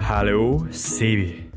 [0.00, 1.50] Hallo Sebi.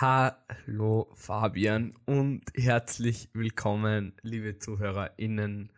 [0.00, 5.70] Hallo Fabian und herzlich willkommen, liebe ZuhörerInnen,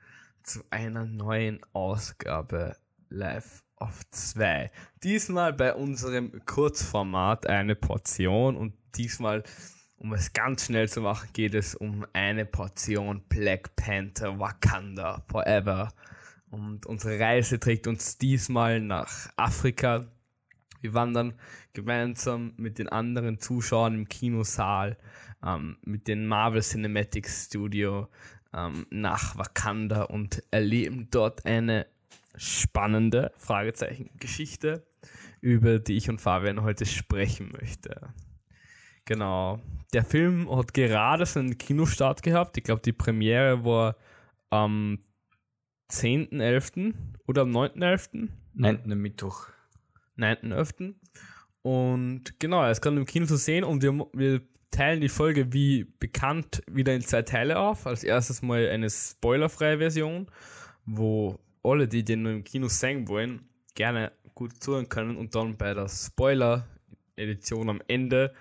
[0.44, 2.76] zu einer neuen Ausgabe
[3.08, 4.70] Live auf 2.
[5.02, 9.42] Diesmal bei unserem Kurzformat eine Portion und diesmal,
[9.98, 15.92] um es ganz schnell zu machen, geht es um eine Portion Black Panther Wakanda Forever.
[16.50, 20.06] Und unsere Reise trägt uns diesmal nach Afrika.
[20.80, 21.34] Wir wandern
[21.72, 24.96] gemeinsam mit den anderen Zuschauern im Kinosaal,
[25.44, 28.08] ähm, mit dem Marvel Cinematic Studio
[28.54, 31.86] ähm, nach Wakanda und erleben dort eine
[32.36, 34.86] spannende Fragezeichen Geschichte,
[35.40, 38.12] über die ich und Fabian heute sprechen möchte.
[39.06, 39.60] Genau.
[39.92, 42.58] Der Film hat gerade seinen Kinostart gehabt.
[42.58, 43.96] Ich glaube, die Premiere war
[44.50, 44.98] am
[45.90, 46.94] 10.11.
[47.26, 48.28] oder am 9.11.
[48.54, 48.82] 9.
[49.00, 49.48] Mittwoch.
[50.18, 50.94] 9.11.
[51.62, 54.40] Und genau, er ist gerade im Kino zu sehen und wir, wir
[54.70, 57.86] teilen die Folge wie bekannt wieder in zwei Teile auf.
[57.86, 60.26] Als erstes mal eine spoilerfreie Version,
[60.84, 65.56] wo alle, die den nur im Kino sehen wollen, gerne gut zuhören können und dann
[65.56, 68.34] bei der Spoiler-Edition am Ende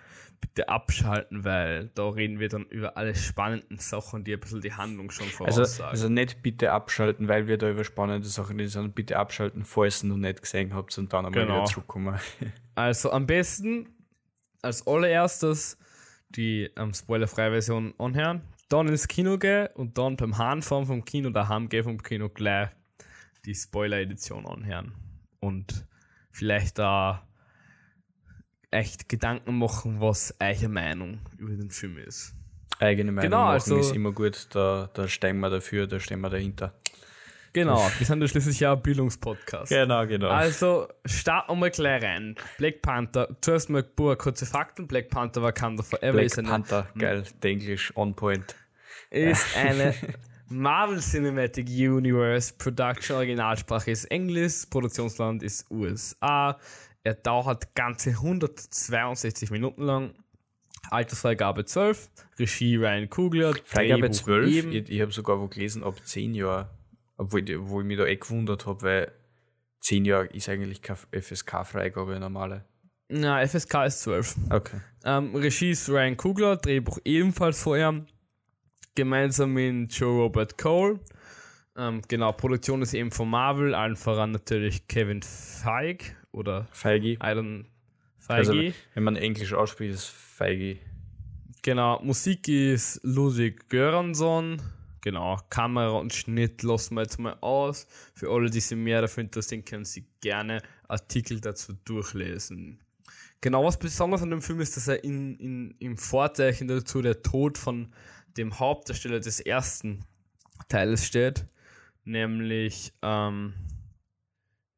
[0.45, 4.73] bitte abschalten, weil da reden wir dann über alle spannenden Sachen, die ein bisschen die
[4.73, 5.63] Handlung schon voraussagen.
[5.63, 9.65] Also, also nicht bitte abschalten, weil wir da über spannende Sachen reden, sondern bitte abschalten,
[9.65, 11.55] falls ihr noch nicht gesehen habt und dann einmal genau.
[11.55, 12.19] wieder zurückkommen.
[12.75, 13.89] also am besten
[14.61, 15.77] als allererstes
[16.29, 21.29] die ähm, spoilerfreie Version anhören, dann ins Kino gehen und dann beim Heimfahren vom Kino
[21.31, 22.69] daheim gehen vom Kino gleich
[23.45, 24.93] die Spoiler-Edition anhören.
[25.39, 25.85] Und
[26.31, 27.27] vielleicht da
[28.75, 32.35] echt Gedanken machen, was eure Meinung über den Film ist.
[32.79, 36.19] Eigene Meinung genau, machen also, ist immer gut, da, da steigen wir dafür, da stehen
[36.21, 36.73] wir dahinter.
[37.53, 39.69] Genau, wir sind ja schließlich ja ein Bildungspodcast.
[39.69, 40.27] Genau, genau.
[40.27, 42.35] Also starten wir mal gleich rein.
[42.57, 44.87] Black Panther, zuerst mal ein paar kurze Fakten.
[44.87, 48.55] Black Panther Wakanda Forever Black ist eine, Panther, geil, Englisch on point.
[49.09, 49.95] Ist eine
[50.49, 56.59] Marvel Cinematic Universe Production, Originalsprache ist Englisch, Produktionsland ist USA.
[57.05, 60.15] Er dauert ganze 162 Minuten lang.
[60.89, 63.53] Altersfreigabe 12, Regie Ryan Kugler.
[63.63, 64.49] Freigabe 12?
[64.49, 64.71] Eben.
[64.71, 66.67] Ich, ich habe sogar wo gelesen, ab 10 Jahren.
[67.17, 69.11] Obwohl wo ich mich da eh gewundert habe, weil
[69.81, 72.65] 10 Jahre ist eigentlich keine FSK-Freigabe normale.
[73.07, 74.35] Na, FSK ist 12.
[74.49, 74.81] Okay.
[75.05, 78.03] Ähm, Regie ist Ryan Kugler, Drehbuch ebenfalls vorher
[78.95, 80.99] gemeinsam mit Joe Robert Cole.
[81.77, 86.05] Ähm, genau, Produktion ist eben von Marvel, allen voran natürlich Kevin Feige
[86.35, 87.17] oder Feige.
[87.21, 87.67] Iron
[88.17, 88.39] Feige.
[88.39, 90.77] Also, wenn man Englisch ausspricht, ist Feige.
[91.61, 94.61] Genau, Musik ist Ludwig Göransson.
[95.01, 97.87] Genau, Kamera und Schnitt lassen wir jetzt mal aus.
[98.15, 102.79] Für alle, die sich mehr dafür interessieren, können Sie gerne Artikel dazu durchlesen.
[103.41, 107.21] Genau, was besonders an dem Film ist, dass er in, in, im Vorzeichen dazu der
[107.21, 107.93] Tod von
[108.37, 110.03] dem Hauptdarsteller des ersten
[110.69, 111.45] Teiles steht,
[112.03, 113.53] nämlich, ähm,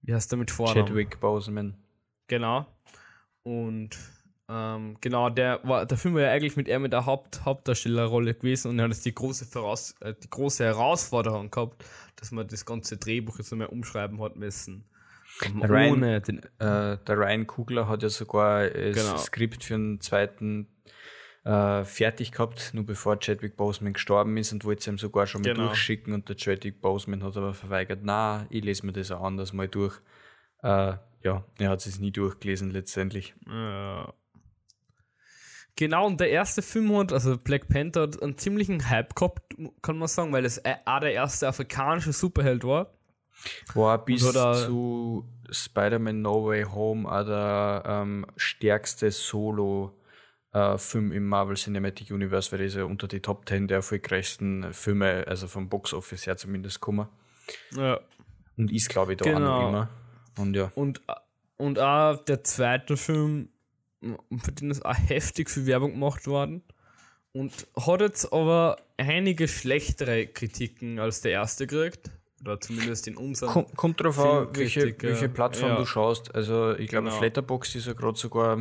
[0.08, 0.86] wie heißt der mit Vornamen?
[0.88, 1.76] Chadwick Boseman.
[2.28, 2.66] Genau.
[3.44, 3.98] Und
[4.50, 8.34] ähm, genau, der war, der Film war ja eigentlich mit er mit der Haupt, Hauptdarstellerrolle
[8.34, 11.84] gewesen und er hat jetzt die große, Voraus, äh, die große Herausforderung gehabt,
[12.16, 14.86] dass man das ganze Drehbuch jetzt nochmal umschreiben hat müssen.
[15.62, 19.18] Der Ryan, den, äh, der Ryan Kugler hat ja sogar das genau.
[19.18, 20.68] Skript für einen zweiten
[21.48, 25.42] äh, fertig gehabt, nur bevor Chadwick Boseman gestorben ist und wollte es ihm sogar schon
[25.42, 25.68] mal genau.
[25.68, 29.54] durchschicken und der Chadwick Boseman hat aber verweigert, na, ich lese mir das auch anders
[29.54, 29.98] mal durch.
[30.62, 33.34] Äh, ja, er hat es nie durchgelesen letztendlich.
[33.50, 34.14] Ja.
[35.78, 40.00] Genau, und der erste Film hat, also Black Panther, hat einen ziemlichen Hype gehabt, kann
[40.00, 42.92] man sagen, weil es auch der erste afrikanische Superheld war.
[43.74, 49.94] War bis zu Spider-Man No Way Home auch der ähm, stärkste Solo-
[50.54, 55.26] äh, Film im Marvel Cinematic Universe, weil diese unter die Top 10 der erfolgreichsten Filme,
[55.28, 57.08] also vom Box Office her zumindest, kommen.
[57.72, 58.00] Ja.
[58.58, 59.40] Und ist, glaube ich, da genau.
[59.40, 59.90] auch noch immer.
[60.38, 60.72] Und ja.
[60.76, 61.02] Und,
[61.58, 63.50] und auch der zweite Film,
[64.02, 66.64] für den ist auch heftig viel Werbung gemacht worden.
[67.34, 72.10] Und hat jetzt aber einige schlechtere Kritiken als der erste gekriegt.
[72.42, 73.52] Oder zumindest in unserem.
[73.52, 75.78] Kommt, kommt drauf an, welche, welche Plattform ja.
[75.78, 76.34] du schaust.
[76.36, 77.20] Also, ich glaube, genau.
[77.20, 78.58] Letterboxd ist ja gerade sogar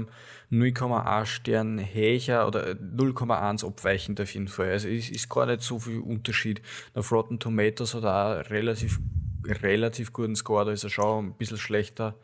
[0.50, 4.70] 0,1 Stern höher oder 0,1 abweichend auf jeden Fall.
[4.70, 6.62] Also, es ist gar nicht so viel Unterschied.
[6.94, 8.98] Auf Rotten Tomatoes hat er auch relativ,
[9.44, 12.14] relativ guten Score, da ist er schon ein bisschen schlechter.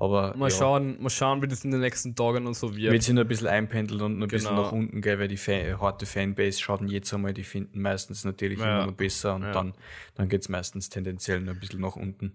[0.00, 0.56] Aber mal, ja.
[0.56, 2.92] schauen, mal schauen, wie das in den nächsten Tagen und so wird.
[2.92, 4.30] Wird sich noch ein bisschen einpendeln und noch ein genau.
[4.30, 8.24] bisschen nach unten gehen, weil die Fan, harte Fanbase schauen jetzt einmal, die finden meistens
[8.24, 8.76] natürlich ja.
[8.76, 9.50] immer noch besser und ja.
[9.50, 9.74] dann,
[10.14, 12.32] dann geht es meistens tendenziell noch ein bisschen nach unten.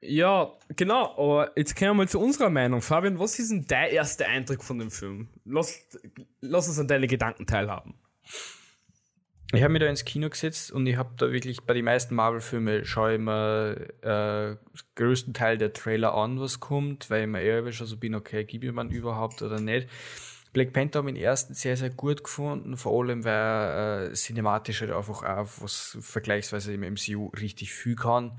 [0.00, 2.80] Ja, genau, aber jetzt kommen wir mal zu unserer Meinung.
[2.80, 5.28] Fabian, was ist denn dein erster Eindruck von dem Film?
[5.44, 5.86] Lass,
[6.40, 7.94] lass uns an deine Gedanken teilhaben.
[9.54, 12.14] Ich habe mich da ins Kino gesetzt und ich habe da wirklich bei den meisten
[12.14, 14.56] Marvel-Filmen schaue ich mir äh,
[14.94, 18.44] größten Teil der Trailer an, was kommt, weil ich mir eher schon so bin, okay,
[18.44, 19.88] gib ich man überhaupt oder nicht.
[20.52, 24.12] Black Panther habe ich den ersten sehr, sehr gut gefunden, vor allem weil er äh,
[24.12, 28.32] cinematisch halt einfach auch was vergleichsweise im MCU richtig viel kann.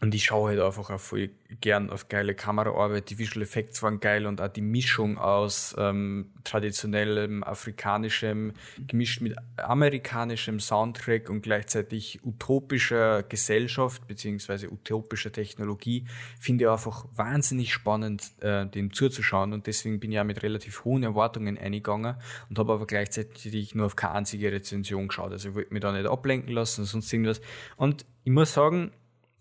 [0.00, 1.30] Und ich schaue halt einfach auch voll
[1.60, 3.10] gern auf geile Kameraarbeit.
[3.10, 8.54] Die Visual Effects waren geil und auch die Mischung aus ähm, traditionellem afrikanischem
[8.88, 16.06] gemischt mit amerikanischem Soundtrack und gleichzeitig utopischer Gesellschaft beziehungsweise utopischer Technologie
[16.40, 19.52] finde ich einfach wahnsinnig spannend, äh, dem zuzuschauen.
[19.52, 22.16] Und deswegen bin ich auch mit relativ hohen Erwartungen eingegangen
[22.50, 25.30] und habe aber gleichzeitig nur auf keine einzige Rezension geschaut.
[25.30, 27.40] Also ich wollte mich da nicht ablenken lassen sonst irgendwas.
[27.76, 28.90] Und ich muss sagen,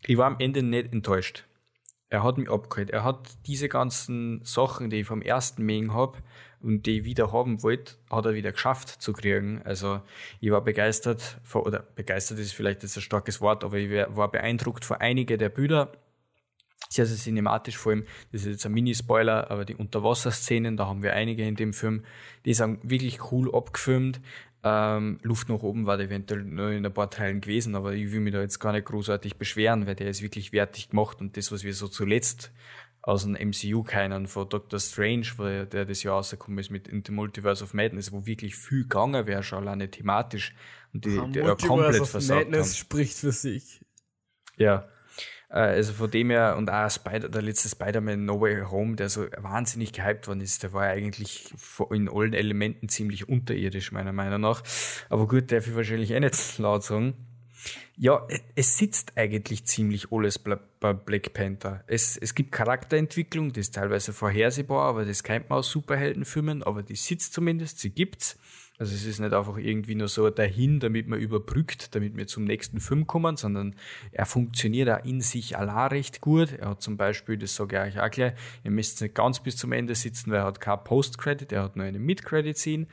[0.06, 1.46] ich war am Ende nicht enttäuscht.
[2.10, 2.92] Er hat mich abgeholt.
[2.92, 6.20] Er hat diese ganzen Sachen, die ich vom ersten Mengen habe
[6.62, 9.62] und die ich wieder haben wollte, hat er wieder geschafft zu kriegen.
[9.64, 10.00] Also
[10.40, 14.86] ich war begeistert, oder begeistert ist vielleicht jetzt ein starkes Wort, aber ich war beeindruckt
[14.86, 15.92] von einigen der Bilder.
[16.90, 18.06] Sehr, sehr cinematisch vor allem.
[18.32, 22.06] Das ist jetzt ein Mini-Spoiler, aber die Unterwasserszenen, da haben wir einige in dem Film,
[22.46, 24.22] die sind wirklich cool abgefilmt.
[24.66, 28.22] Ähm, Luft nach oben war eventuell nur in ein paar Teilen gewesen, aber ich will
[28.22, 31.52] mich da jetzt gar nicht großartig beschweren, weil der ist wirklich wertig gemacht und das,
[31.52, 32.52] was wir so zuletzt
[33.02, 37.04] aus dem MCU kennen, von Doctor Strange, weil der das Jahr rausgekommen ist mit In
[37.06, 40.56] the Multiverse of Madness, wo wirklich viel gegangen wäre, schon alleine thematisch
[40.94, 42.76] und die, die ja komplett versagt Madness haben.
[42.76, 43.82] spricht für sich.
[44.56, 44.88] Ja,
[45.60, 49.28] also von dem her, und auch Spider, der letzte Spider-Man No Way Home, der so
[49.38, 51.54] wahnsinnig gehypt worden ist, der war eigentlich
[51.92, 54.64] in allen Elementen ziemlich unterirdisch, meiner Meinung nach.
[55.10, 57.14] Aber gut, darf ich wahrscheinlich eh nicht laut sagen.
[57.96, 61.84] Ja, es sitzt eigentlich ziemlich alles bei Black Panther.
[61.86, 66.82] Es, es gibt Charakterentwicklung, die ist teilweise vorhersehbar, aber das kennt man aus Superheldenfilmen, aber
[66.82, 68.40] die sitzt zumindest, sie gibt's.
[68.80, 72.44] Also es ist nicht einfach irgendwie nur so dahin, damit man überbrückt, damit wir zum
[72.44, 73.76] nächsten Film kommen, sondern
[74.12, 76.54] er funktioniert auch in sich allein recht gut.
[76.54, 78.34] Er hat zum Beispiel, das sage ich euch auch gleich,
[78.64, 81.76] ihr müsst nicht ganz bis zum Ende sitzen, weil er hat kein Post-Credit, er hat
[81.76, 82.88] nur eine Mid-Credit-Scene.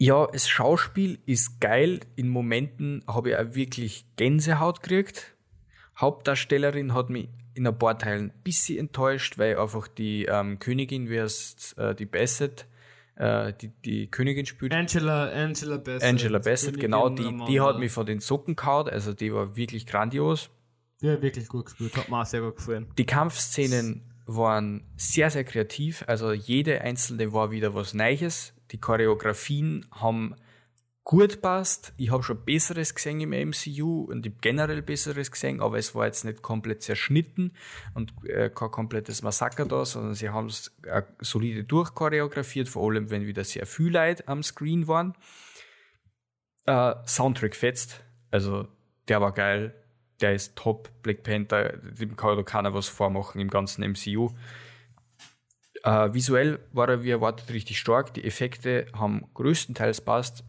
[0.00, 2.00] Ja, das Schauspiel ist geil.
[2.14, 5.36] In Momenten habe ich auch wirklich Gänsehaut gekriegt.
[5.96, 11.08] Hauptdarstellerin hat mich in ein paar Teilen ein bisschen enttäuscht, weil einfach die ähm, Königin,
[11.08, 12.66] wie es äh, die Bassett,
[13.18, 14.72] äh, die, die Königin spielt.
[14.72, 16.04] Angela, Angela Bassett.
[16.04, 19.86] Angela Bassett, genau, die, die hat mich von den Socken gehauen, also die war wirklich
[19.86, 20.50] grandios.
[21.00, 22.86] Ja, wirklich gut gespielt, hat mir auch sehr gut gefallen.
[22.96, 28.54] Die Kampfszenen waren sehr, sehr kreativ, also jede einzelne war wieder was Neues.
[28.70, 30.34] Die Choreografien haben
[31.08, 31.94] gut passt.
[31.96, 36.04] Ich habe schon Besseres gesehen im MCU und ich generell Besseres gesehen, aber es war
[36.04, 37.54] jetzt nicht komplett zerschnitten
[37.94, 43.08] und äh, kein komplettes Massaker da, sondern sie haben es äh, solide durchchoreografiert, vor allem
[43.08, 45.14] wenn wieder sehr viel Leute am Screen waren.
[46.66, 48.68] Äh, Soundtrack fetzt, also
[49.08, 49.74] der war geil,
[50.20, 50.90] der ist top.
[51.02, 54.28] Black Panther, dem kann da keiner was vormachen im ganzen MCU.
[55.84, 58.12] Äh, visuell war er wie erwartet richtig stark.
[58.12, 60.44] Die Effekte haben größtenteils passt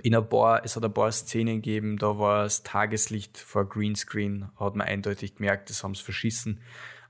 [0.00, 4.48] in ein paar, es hat ein paar Szenen gegeben, da war das Tageslicht vor Greenscreen,
[4.56, 6.60] hat man eindeutig gemerkt, das haben sie verschissen.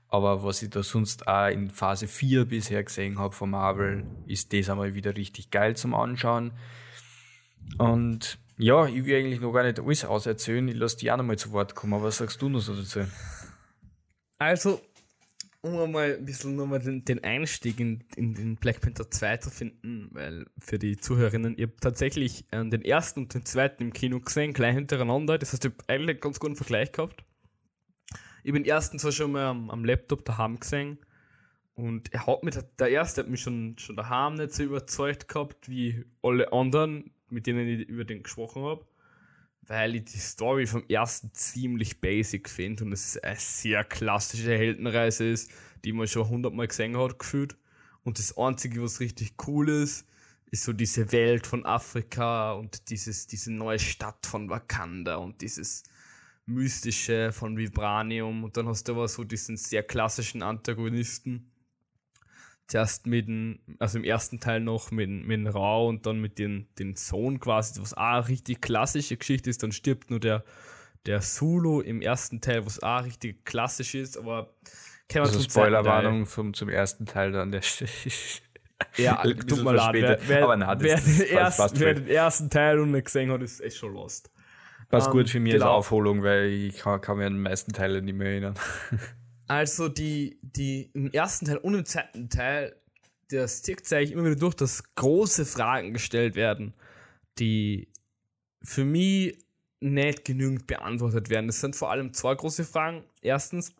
[0.09, 4.53] Aber was ich da sonst auch in Phase 4 bisher gesehen habe von Marvel, ist
[4.53, 6.51] das einmal wieder richtig geil zum Anschauen.
[7.77, 11.23] Und ja, ich will eigentlich noch gar nicht alles auserzählen, ich lasse dich auch noch
[11.23, 12.03] mal zu Wort kommen.
[12.03, 12.99] Was sagst du noch so dazu?
[14.37, 14.81] Also,
[15.63, 19.49] um einmal ein bisschen nochmal den, den Einstieg in, in den Black Panther 2 zu
[19.49, 23.93] finden, weil für die Zuhörerinnen, ihr habt tatsächlich äh, den ersten und den zweiten im
[23.93, 25.37] Kino gesehen, gleich hintereinander.
[25.37, 27.23] Das heißt, ich habe eigentlich einen ganz guten Vergleich gehabt.
[28.43, 30.97] Ich habe den ersten zwar schon mal am, am Laptop daheim gesehen
[31.75, 35.69] und er hat mich, der erste hat mich schon, schon daheim nicht so überzeugt gehabt
[35.69, 38.85] wie alle anderen, mit denen ich über den gesprochen habe
[39.67, 45.25] weil ich die Story vom ersten ziemlich basic finde und es eine sehr klassische Heldenreise
[45.25, 45.51] ist,
[45.85, 47.57] die man schon hundertmal gesehen hat, gefühlt.
[48.03, 50.05] Und das Einzige, was richtig cool ist,
[50.51, 55.83] ist so diese Welt von Afrika und dieses, diese neue Stadt von Wakanda und dieses
[56.45, 58.43] Mystische von Vibranium.
[58.43, 61.49] Und dann hast du aber so diesen sehr klassischen Antagonisten,
[62.67, 66.39] zuerst mit dem, also im ersten Teil noch mit, mit dem Rau und dann mit
[66.39, 70.43] dem, dem Sohn quasi, was auch eine richtig klassische Geschichte ist, dann stirbt nur der,
[71.05, 74.53] der Sulu im ersten Teil, was auch richtig klassisch ist, aber
[75.15, 77.51] also Spoilerwarnung zum, zum ersten Teil dann.
[77.51, 77.61] Der
[78.97, 79.93] ja, tut mir leid.
[79.93, 83.41] Wer, wer, aber nein, wer, den erst, wer den ersten Teil noch nicht gesehen hat,
[83.41, 84.31] ist echt schon lost.
[84.89, 85.65] Was um, gut für mich genau.
[85.65, 88.55] als Aufholung, weil ich kann, kann mich an die meisten Teile nicht mehr erinnern.
[89.53, 92.75] Also die, die im ersten Teil und im zweiten Teil,
[93.29, 96.73] das zieht sich immer wieder durch, dass große Fragen gestellt werden,
[97.37, 97.87] die
[98.63, 99.37] für mich
[99.79, 101.45] nicht genügend beantwortet werden.
[101.45, 103.03] Das sind vor allem zwei große Fragen.
[103.21, 103.75] Erstens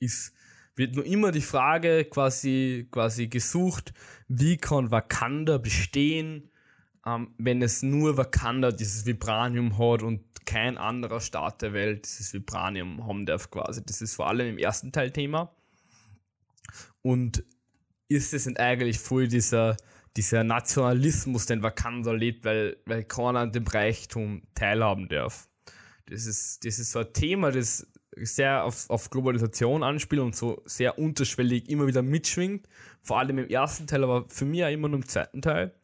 [0.00, 0.34] ist,
[0.74, 3.92] wird nur immer die Frage quasi, quasi gesucht,
[4.26, 6.50] wie kann Wakanda bestehen,
[7.08, 12.32] ähm, wenn es nur Wakanda dieses Vibranium hat und kein anderer Staat der Welt dieses
[12.32, 13.84] Vibranium haben darf quasi.
[13.84, 15.54] Das ist vor allem im ersten Teil Thema.
[17.02, 17.44] Und
[18.08, 19.76] ist es eigentlich voll dieser,
[20.16, 25.48] dieser Nationalismus, den Wakanda lebt, weil, weil keiner an dem Reichtum teilhaben darf.
[26.06, 27.86] Das ist, das ist so ein Thema, das
[28.16, 32.66] sehr auf, auf Globalisation anspielt und so sehr unterschwellig immer wieder mitschwingt.
[33.02, 35.74] Vor allem im ersten Teil, aber für mich auch immer nur im zweiten Teil.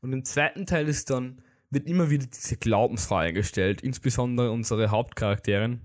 [0.00, 5.80] Und im zweiten Teil ist dann wird immer wieder diese Glaubensfrage gestellt, insbesondere unsere Hauptcharakterin.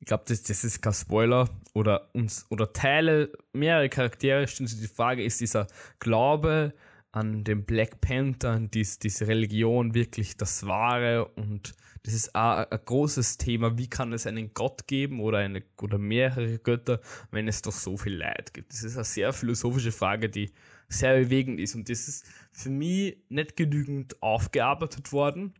[0.00, 1.48] Ich glaube, das, das ist kein Spoiler.
[1.74, 5.66] Oder uns oder Teile, mehrere Charaktere stellen sich die Frage, ist dieser
[5.98, 6.72] Glaube
[7.10, 11.26] an den Black Panther, an dies, diese Religion wirklich das Wahre?
[11.26, 13.76] Und das ist auch ein großes Thema.
[13.76, 17.00] Wie kann es einen Gott geben oder, eine, oder mehrere Götter,
[17.32, 18.72] wenn es doch so viel Leid gibt?
[18.72, 20.52] Das ist eine sehr philosophische Frage, die
[20.88, 21.74] sehr bewegend ist.
[21.74, 25.54] Und das ist für mich nicht genügend aufgearbeitet worden.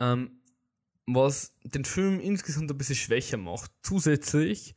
[0.00, 0.38] Ähm,
[1.06, 3.70] was den Film insgesamt ein bisschen schwächer macht.
[3.82, 4.74] Zusätzlich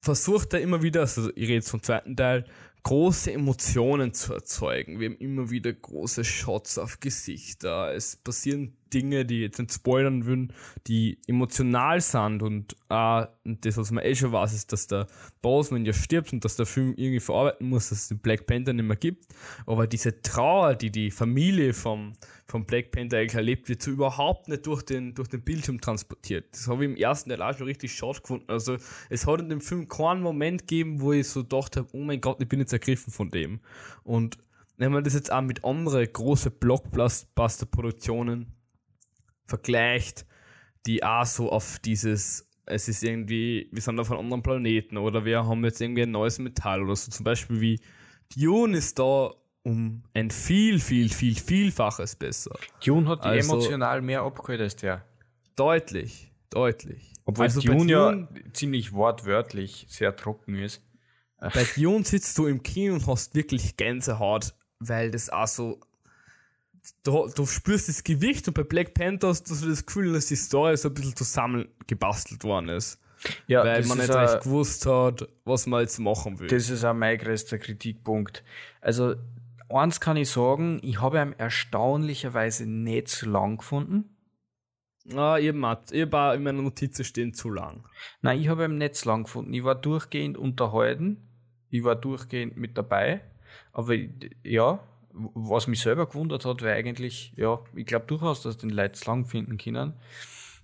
[0.00, 2.44] versucht er immer wieder, also ich rede jetzt vom zweiten Teil,
[2.84, 5.00] große Emotionen zu erzeugen.
[5.00, 7.92] Wir haben immer wieder große Shots auf Gesichter.
[7.94, 10.52] Es passieren Dinge, die jetzt nicht spoilern würden,
[10.86, 15.06] die emotional sind und auch das, was man eh schon weiß, ist, dass der
[15.42, 18.72] Boseman ja stirbt und dass der Film irgendwie verarbeiten muss, dass es den Black Panther
[18.72, 19.26] nicht mehr gibt.
[19.66, 22.12] Aber diese Trauer, die die Familie vom,
[22.46, 26.46] vom Black Panther eigentlich erlebt, wird so überhaupt nicht durch den, durch den Bildschirm transportiert.
[26.52, 28.44] Das habe ich im ersten Teil auch schon richtig schade gefunden.
[28.48, 28.76] Also
[29.10, 32.40] es hat in dem Film keinen Moment gegeben, wo ich so dachte, oh mein Gott,
[32.40, 33.60] ich bin jetzt ergriffen von dem.
[34.04, 34.38] Und
[34.76, 38.52] wenn man das jetzt auch mit anderen großen Blockbuster-Produktionen
[39.46, 40.26] vergleicht,
[40.86, 45.24] die auch so auf dieses, es ist irgendwie, wir sind auf einem anderen Planeten oder
[45.24, 47.10] wir haben jetzt irgendwie ein neues Metall oder so.
[47.10, 47.80] Zum Beispiel wie
[48.36, 49.30] Dune ist da
[49.62, 52.54] um ein viel, viel, viel, vielfaches besser.
[52.84, 55.04] Dune hat also, emotional mehr abgeholt als der.
[55.56, 57.12] Deutlich, deutlich.
[57.24, 60.82] Obwohl also Dune, Dune ja ziemlich wortwörtlich sehr trocken ist.
[61.38, 65.80] Bei Dune sitzt du im Kino und hast wirklich Gänsehaut, weil das auch so.
[67.02, 70.36] Du, du spürst das Gewicht und bei Black Panther hast du das Gefühl, dass die
[70.36, 73.00] Story so ein bisschen zusammengebastelt worden ist.
[73.46, 76.48] Ja, weil man nicht recht gewusst hat, was man jetzt machen will.
[76.48, 78.44] Das ist auch mein größter Kritikpunkt.
[78.82, 79.14] Also
[79.70, 84.10] eins kann ich sagen, ich habe ihn erstaunlicherweise nicht zu lang gefunden.
[85.14, 87.86] Ah, ich habe in meiner Notiz stehen zu lang.
[88.22, 89.52] Nein, ich habe ihn nicht zu lang gefunden.
[89.52, 91.28] Ich war durchgehend unterhalten.
[91.70, 93.20] Ich war durchgehend mit dabei.
[93.72, 93.94] Aber
[94.42, 94.80] ja,
[95.14, 99.24] was mich selber gewundert hat, war eigentlich, ja, ich glaube durchaus, dass den Leute lang
[99.24, 99.94] finden können.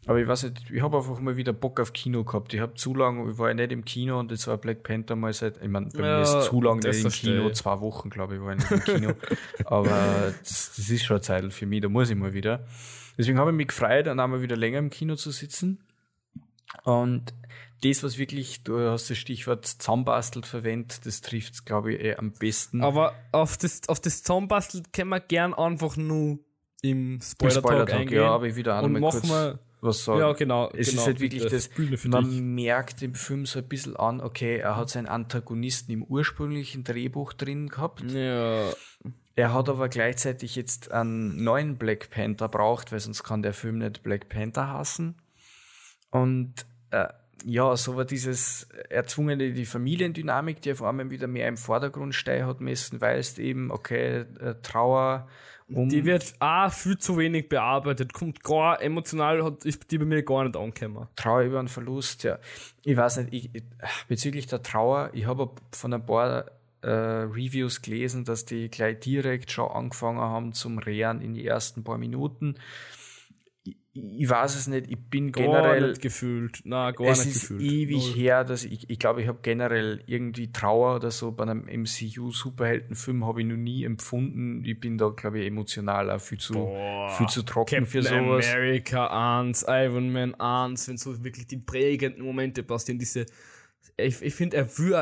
[0.07, 2.54] Aber ich weiß nicht, ich habe einfach mal wieder Bock auf Kino gehabt.
[2.54, 5.14] Ich habe zu lange, ich war ja nicht im Kino und jetzt war Black Panther
[5.14, 8.09] mal seit, ich meine, bei ja, mir ist zu lange nicht im Kino, zwei Wochen,
[8.09, 9.12] glaube ich, war ich nicht im Kino.
[9.66, 12.64] Aber das, das, ist schon eine Zeit für mich, da muss ich mal wieder.
[13.19, 15.78] Deswegen habe ich mich gefreut, dann einmal wieder länger im Kino zu sitzen.
[16.85, 17.35] Und
[17.83, 22.17] das, was wirklich, du hast das Stichwort Zahnbastelt verwendet, das trifft es, glaube ich, eh
[22.17, 22.83] am besten.
[22.83, 26.39] Aber auf das, auf das Zahnbastelt können wir gern einfach nur
[26.83, 28.23] im Spoiler-Talk Spoiler eingehen.
[28.23, 29.29] Ja, aber ich wieder auch und mal kurz...
[29.29, 30.21] Wir, was sagen.
[30.21, 30.71] Ja, genau.
[30.75, 31.71] Es genau, ist halt wirklich das,
[32.05, 32.41] man dich.
[32.41, 37.33] merkt im Film so ein bisschen an, okay, er hat seinen Antagonisten im ursprünglichen Drehbuch
[37.33, 38.03] drin gehabt.
[38.11, 38.71] Ja.
[39.37, 43.79] Er hat aber gleichzeitig jetzt einen neuen Black Panther braucht, weil sonst kann der Film
[43.79, 45.17] nicht Black Panther hassen.
[46.11, 46.55] Und
[46.90, 47.09] äh,
[47.45, 52.47] ja, so war dieses erzwungene, die Familiendynamik, die auf einmal wieder mehr im Vordergrund stehen
[52.47, 55.29] hat müssen, weil es eben, okay, äh, Trauer,
[55.73, 58.12] um die wird auch viel zu wenig bearbeitet.
[58.12, 61.07] Kommt gar emotional, hat, ist die bei mir gar nicht angekommen.
[61.14, 62.38] Trauer über einen Verlust, ja.
[62.85, 63.62] Ich weiß nicht, ich,
[64.09, 66.47] bezüglich der Trauer, ich habe von ein paar
[66.83, 71.85] äh, Reviews gelesen, dass die gleich direkt schon angefangen haben zum Rehren in die ersten
[71.85, 72.57] paar Minuten.
[73.92, 75.88] Ich weiß es nicht, ich bin gar generell.
[75.88, 76.61] Nicht gefühlt.
[76.64, 77.62] Nein, gar es nicht ist gefühlt.
[77.62, 78.14] ewig Null.
[78.14, 83.26] her, dass ich, ich glaube, ich habe generell irgendwie Trauer oder so bei einem MCU-Superheldenfilm
[83.26, 84.64] habe ich noch nie empfunden.
[84.64, 88.02] Ich bin da, glaube ich, emotional auch viel zu, Boah, viel zu trocken Captain für
[88.02, 88.49] sowas.
[88.52, 93.26] America 1, Iron Man 1, wenn so wirklich die prägenden Momente passieren, diese.
[93.97, 94.94] Ich, ich finde, er will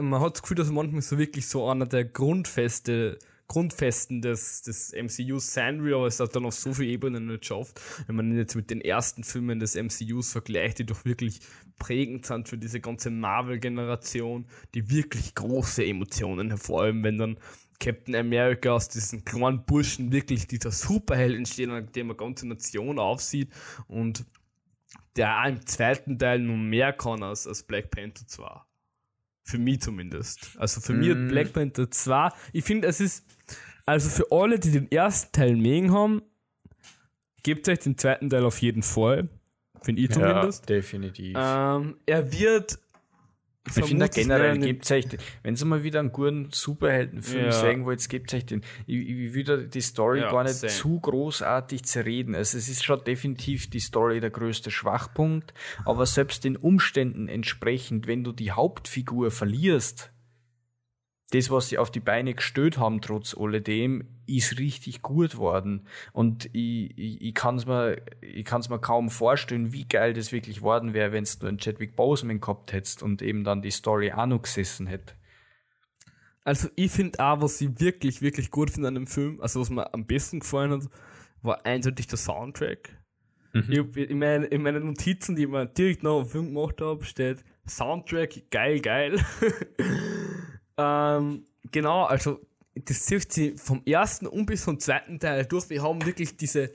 [0.00, 3.18] man hat das Gefühl, dass manchmal so wirklich so einer der Grundfeste
[3.52, 7.42] Grundfesten des, des MCUs sein will, aber es hat dann auf so viele Ebenen nicht
[7.42, 7.78] geschafft.
[8.06, 11.40] Wenn man jetzt mit den ersten Filmen des MCUs vergleicht, die doch wirklich
[11.78, 17.36] prägend sind für diese ganze Marvel-Generation, die wirklich große Emotionen hervorheben, wenn dann
[17.78, 22.98] Captain America aus diesen kleinen Burschen wirklich dieser Superheld entsteht, an dem eine ganze Nation
[22.98, 23.50] aufsieht
[23.86, 24.24] und
[25.16, 28.62] der auch im zweiten Teil nur mehr kann als, als Black Panther 2.
[29.44, 30.56] Für mich zumindest.
[30.56, 30.98] Also für mm.
[30.98, 31.28] mich hat mhm.
[31.28, 33.24] Black Panther 2, ich finde, es ist
[33.84, 36.22] also für alle, die den ersten Teil mögen haben,
[37.42, 39.28] gebt euch den zweiten Teil auf jeden Fall.
[39.82, 40.70] Finde ich zumindest.
[40.70, 41.36] Ja, definitiv.
[41.36, 42.78] Ähm, er wird.
[43.64, 45.06] Ich finde generell, gibt euch,
[45.44, 47.52] wenn Sie mal wieder einen guten Superheldenfilm ja.
[47.52, 48.62] sehen wollt, gibt euch den.
[48.86, 50.72] Ich, ich will die Story ja, gar nicht same.
[50.72, 52.34] zu großartig zerreden.
[52.34, 55.54] Also es ist schon definitiv die Story der größte Schwachpunkt,
[55.84, 60.12] aber selbst den Umständen entsprechend, wenn du die Hauptfigur verlierst,
[61.32, 65.86] das, was sie auf die Beine gestellt haben, trotz alledem, ist richtig gut worden.
[66.12, 70.92] Und ich, ich, ich kann es mir, mir kaum vorstellen, wie geil das wirklich worden
[70.92, 74.26] wäre, wenn es nur einen Chadwick Boseman gehabt hättest und eben dann die Story auch
[74.26, 75.14] noch gesessen hätte.
[76.44, 79.70] Also ich finde auch, was ich wirklich, wirklich gut finde an dem Film, also was
[79.70, 80.82] mir am besten gefallen hat,
[81.40, 82.90] war eindeutig der Soundtrack.
[83.54, 83.90] Mhm.
[83.94, 87.04] Ich, in, meine, in meinen Notizen, die ich mir direkt nach dem Film gemacht habe,
[87.04, 89.18] steht Soundtrack geil, geil.
[90.82, 92.40] Ähm, genau, also
[92.74, 95.68] das zieht sich vom ersten und bis zum zweiten Teil durch.
[95.70, 96.72] Wir haben wirklich diese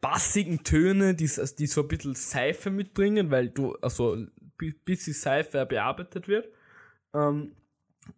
[0.00, 4.30] bassigen Töne, die, die so ein bisschen Seife mitbringen, weil du, also ein
[4.84, 6.48] bisschen Seife bearbeitet wird.
[7.14, 7.52] Ähm,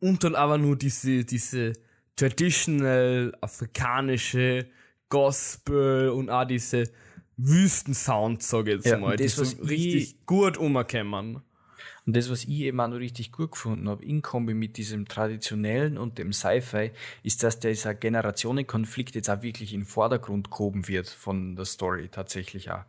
[0.00, 1.72] und dann aber nur diese, diese
[2.16, 4.66] traditional afrikanische
[5.08, 6.90] Gospel und auch diese
[7.36, 11.42] Wüstensounds, sage ich jetzt ja, mal, die so richtig gut umkommen.
[12.08, 15.08] Und das, was ich eben auch noch richtig gut gefunden habe, in Kombi mit diesem
[15.08, 16.90] traditionellen und dem Sci-Fi,
[17.22, 22.08] ist, dass dieser Generationenkonflikt jetzt auch wirklich in den Vordergrund gehoben wird von der Story
[22.10, 22.84] tatsächlich auch.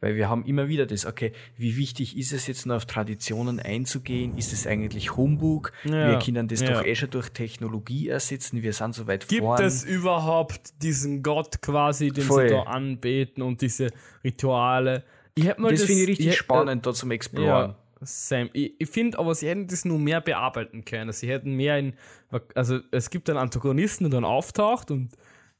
[0.00, 3.60] Weil wir haben immer wieder das, okay, wie wichtig ist es jetzt noch auf Traditionen
[3.60, 4.38] einzugehen?
[4.38, 5.74] Ist es eigentlich Humbug?
[5.84, 6.72] Ja, wir können das ja.
[6.72, 8.62] doch eh schon durch Technologie ersetzen.
[8.62, 9.58] Wir sind so weit Gibt vorn.
[9.58, 12.48] Gibt es überhaupt diesen Gott quasi, den Voll.
[12.48, 13.90] sie da anbeten und diese
[14.24, 15.04] Rituale?
[15.34, 17.70] Ich das, das finde ich richtig ich spannend, da zum Exploren.
[17.72, 17.81] Ja.
[18.04, 18.50] Sam.
[18.52, 21.12] Ich, ich finde aber, sie hätten das nur mehr bearbeiten können.
[21.12, 21.94] Sie hätten mehr in.
[22.54, 25.10] Also, es gibt einen Antagonisten, der dann auftaucht und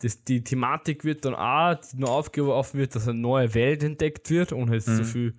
[0.02, 4.30] das, die Thematik wird dann auch, die nur aufgeworfen wird, dass eine neue Welt entdeckt
[4.30, 4.96] wird, ohne jetzt mhm.
[4.96, 5.34] zu viel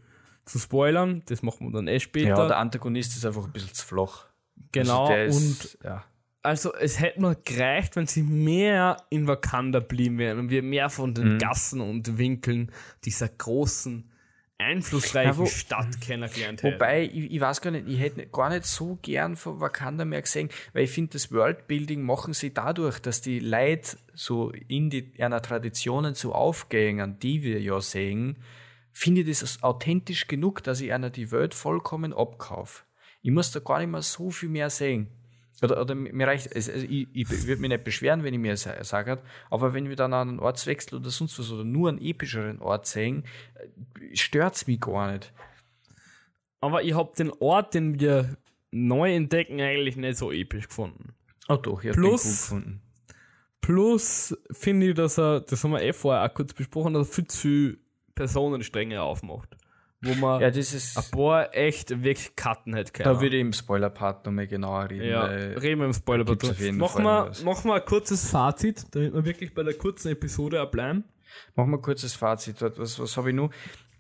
[0.45, 1.21] zu spoilern.
[1.25, 2.29] Das machen wir dann eh später.
[2.29, 4.27] Ja, der Antagonist ist einfach ein bisschen zu flach.
[4.71, 5.83] Genau, also ist, und.
[5.83, 6.05] Ja.
[6.45, 10.89] Also, es hätte nur gereicht, wenn sie mehr in Wakanda blieben wären und wir mehr
[10.89, 11.37] von den mhm.
[11.39, 12.71] Gassen und Winkeln
[13.05, 14.09] dieser großen
[14.57, 16.75] einflussreichen ja, wo, Stadt kennengelernt hätte.
[16.75, 20.21] Wobei, ich, ich, weiß gar nicht, ich hätte gar nicht so gern von Wakanda mehr
[20.21, 25.13] gesehen, weil ich finde, das Worldbuilding machen sie dadurch, dass die Leute so in die,
[25.19, 28.37] einer Traditionen so aufgehen, die wir ja sehen,
[28.91, 32.83] finde ich das authentisch genug, dass ich einer die Welt vollkommen abkaufe.
[33.21, 35.07] Ich muss da gar nicht mehr so viel mehr sehen.
[35.61, 39.21] Oder, oder mir reicht, also ich, ich würde mich nicht beschweren, wenn ich mir sage,
[39.49, 42.85] aber wenn wir dann an einen Ortswechsel oder sonst was oder nur einen epischeren Ort
[42.85, 43.23] sehen,
[43.55, 45.31] äh, stört es mich gar nicht.
[46.59, 48.37] Aber ich habe den Ort, den wir
[48.71, 51.13] neu entdecken, eigentlich nicht so episch gefunden.
[51.47, 52.81] Oh doch, ich habe den gut gefunden.
[53.61, 57.13] Plus finde ich, dass er, das haben wir eh vorher auch kurz besprochen, dass er
[57.13, 57.77] viel zu
[58.15, 59.55] Personenstränge aufmacht
[60.03, 63.05] wo man ja, das ist, ein paar echt wegcutten hätte können.
[63.05, 65.07] Da würde ich im Spoiler-Part nochmal genauer reden.
[65.07, 66.43] Ja, reden wir im Spoiler-Part.
[66.73, 71.05] Machen wir, wir ein kurzes Fazit, damit wir wirklich bei der kurzen Episode bleiben.
[71.55, 72.61] Machen wir ein kurzes Fazit.
[72.61, 73.49] Was, was habe ich noch?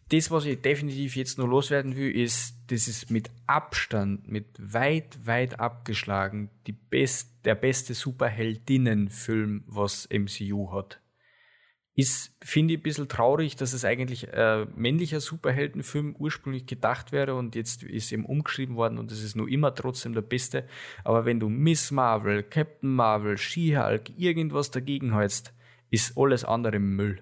[0.09, 5.17] Das, was ich definitiv jetzt noch loswerden will, ist, das ist mit Abstand, mit weit,
[5.25, 10.99] weit abgeschlagen, die best, der beste Superheldinnenfilm, was MCU hat.
[11.95, 17.35] Ist, finde ich, ein bisschen traurig, dass es eigentlich ein männlicher Superheldenfilm ursprünglich gedacht wäre
[17.35, 20.67] und jetzt ist eben umgeschrieben worden und es ist nur immer trotzdem der beste.
[21.03, 25.53] Aber wenn du Miss Marvel, Captain Marvel, She-Hulk, irgendwas dagegen hältst,
[25.91, 27.21] ist alles andere Müll.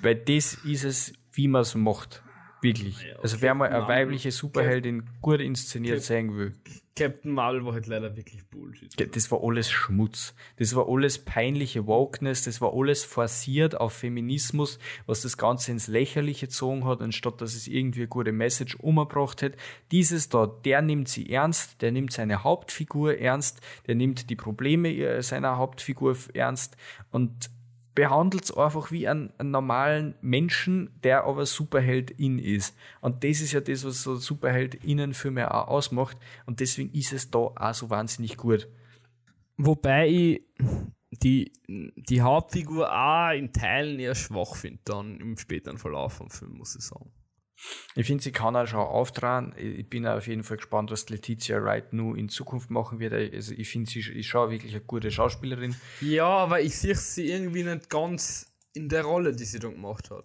[0.00, 2.22] Weil das ist es, wie man es macht.
[2.62, 3.02] Wirklich.
[3.02, 6.52] Ja, also wer mal eine weibliche Superheldin gut inszeniert Cap sehen will.
[6.94, 8.94] Captain Marvel war halt leider wirklich Bullshit.
[9.16, 10.34] Das war alles Schmutz.
[10.58, 12.44] Das war alles peinliche Wokeness.
[12.44, 17.54] Das war alles forciert auf Feminismus, was das Ganze ins Lächerliche gezogen hat, anstatt dass
[17.54, 19.52] es irgendwie eine gute Message umgebracht hat.
[19.90, 25.22] Dieses da, der nimmt sie ernst, der nimmt seine Hauptfigur ernst, der nimmt die Probleme
[25.22, 26.76] seiner Hauptfigur ernst
[27.10, 27.50] und
[27.94, 32.76] behandelt es einfach wie einen, einen, normalen Menschen, der aber Superheld in ist.
[33.00, 36.16] Und das ist ja das, was so Superheld innen für mich auch ausmacht.
[36.46, 38.68] Und deswegen ist es da auch so wahnsinnig gut.
[39.56, 40.42] Wobei ich
[41.10, 46.56] die, die Hauptfigur auch in Teilen eher schwach finde, dann im späteren Verlauf vom Film,
[46.58, 47.10] muss ich sagen.
[47.94, 49.54] Ich finde, sie kann auch schon auftragen.
[49.56, 53.12] Ich bin auf jeden Fall gespannt, was Letizia Wright nur in Zukunft machen wird.
[53.12, 55.76] Also ich finde, sie ist schon wirklich eine gute Schauspielerin.
[56.00, 60.10] Ja, aber ich sehe sie irgendwie nicht ganz in der Rolle, die sie da gemacht
[60.10, 60.24] hat.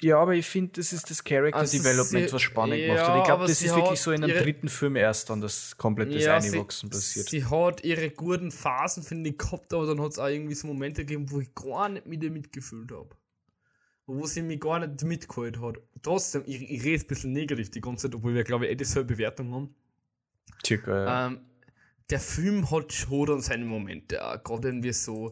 [0.00, 3.10] Ja, aber ich finde, das ist das Character also Development, sie, was spannend ja, macht.
[3.10, 5.76] Und ich glaube, das ist wirklich so in einem ihre, dritten Film erst dann das
[5.76, 7.28] komplette ja, Einwachsen passiert.
[7.28, 10.68] Sie hat ihre guten Phasen, finde ich, gehabt, aber dann hat es auch irgendwie so
[10.68, 13.10] Momente gegeben, wo ich gar nicht mit ihr mitgefühlt habe
[14.08, 15.76] wo sie mich gar nicht mitgeholt hat.
[16.02, 18.74] Trotzdem, ich, ich rede ein bisschen negativ die ganze Zeit, obwohl wir, glaube ich, eh
[18.74, 19.74] dieselbe Bewertung haben.
[20.66, 21.26] Circa, ja.
[21.26, 21.40] Ähm,
[22.10, 25.30] der Film hat schon dann seine Momente, gerade wenn wir so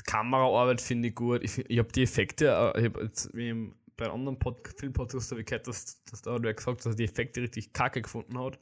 [0.00, 1.44] die Kameraarbeit finde ich gut.
[1.44, 5.30] Ich, ich habe die Effekte, äh, ich habe jetzt wie bei einem anderen Pod Filmpodcast
[5.30, 8.00] habe ich gehört, dass, dass da hat wer gesagt, dass er die Effekte richtig kacke
[8.00, 8.58] gefunden hat.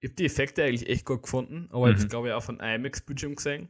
[0.00, 1.96] Ich habe die Effekte eigentlich echt gut gefunden, aber mhm.
[1.96, 3.68] ich glaube ich auch von IMAX-Bildschirm gesehen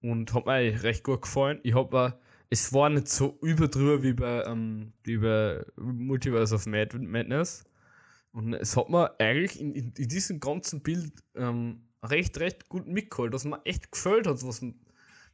[0.00, 1.58] und hat mir recht gut gefallen.
[1.62, 2.18] Ich habe
[2.54, 7.64] es war nicht so überdrüber wie bei, ähm, wie bei Multiverse of Mad Madness.
[8.30, 12.86] Und es hat mir eigentlich in, in, in diesem ganzen Bild ähm, recht, recht gut
[12.86, 14.64] mitgeholt, dass man echt gefällt hat, was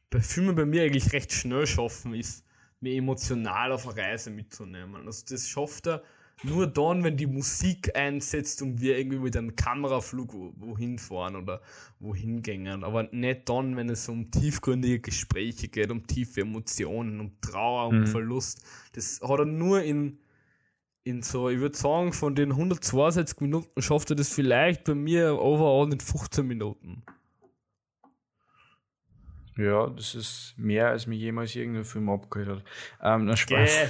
[0.08, 2.42] bei Filmen bei mir eigentlich recht schnell schaffen ist,
[2.80, 5.06] mir emotional auf eine Reise mitzunehmen.
[5.06, 6.02] Also das schafft er
[6.42, 11.60] nur dann, wenn die Musik einsetzt und wir irgendwie mit einem Kameraflug wohin fahren oder
[11.98, 12.84] wohin gängen.
[12.84, 18.00] Aber nicht dann, wenn es um tiefgründige Gespräche geht, um tiefe Emotionen, um Trauer, um
[18.00, 18.06] mhm.
[18.06, 18.64] Verlust.
[18.94, 20.18] Das hat er nur in,
[21.04, 25.38] in so, ich würde sagen, von den 162 Minuten schafft er das vielleicht bei mir
[25.38, 27.02] overall in 15 Minuten.
[29.56, 32.64] Ja, das ist mehr, als mir jemals irgendein Film abgeholt hat.
[33.02, 33.88] Ähm, na Spaß.